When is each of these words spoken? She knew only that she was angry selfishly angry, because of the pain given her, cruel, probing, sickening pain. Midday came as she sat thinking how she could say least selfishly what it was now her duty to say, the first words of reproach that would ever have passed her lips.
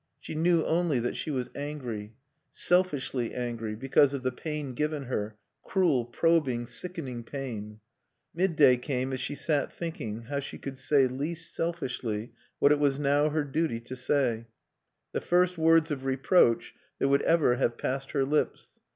She 0.19 0.33
knew 0.33 0.65
only 0.65 0.97
that 0.97 1.15
she 1.15 1.29
was 1.29 1.51
angry 1.53 2.15
selfishly 2.51 3.35
angry, 3.35 3.75
because 3.75 4.15
of 4.15 4.23
the 4.23 4.31
pain 4.31 4.73
given 4.73 5.03
her, 5.03 5.37
cruel, 5.63 6.05
probing, 6.05 6.65
sickening 6.65 7.23
pain. 7.23 7.81
Midday 8.33 8.77
came 8.77 9.13
as 9.13 9.19
she 9.19 9.35
sat 9.35 9.71
thinking 9.71 10.23
how 10.23 10.39
she 10.39 10.57
could 10.57 10.79
say 10.79 11.05
least 11.05 11.53
selfishly 11.53 12.31
what 12.57 12.71
it 12.71 12.79
was 12.79 12.97
now 12.97 13.29
her 13.29 13.43
duty 13.43 13.79
to 13.81 13.95
say, 13.95 14.47
the 15.11 15.21
first 15.21 15.59
words 15.59 15.91
of 15.91 16.03
reproach 16.03 16.73
that 16.97 17.07
would 17.07 17.21
ever 17.21 17.57
have 17.57 17.77
passed 17.77 18.09
her 18.13 18.25
lips. 18.25 18.79